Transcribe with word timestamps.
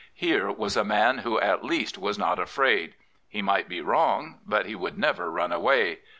Here 0.15 0.51
was 0.51 0.75
a 0.75 0.83
man 0.83 1.19
who 1.19 1.39
at 1.39 1.63
least 1.63 1.95
was 1.95 2.17
not 2.17 2.39
afraid. 2.39 2.95
He 3.29 3.43
might 3.43 3.69
be 3.69 3.81
wrong; 3.81 4.39
but 4.47 4.65
he 4.65 4.73
would 4.73 4.97
never 4.97 5.29
run 5.29 5.51
away. 5.51 5.99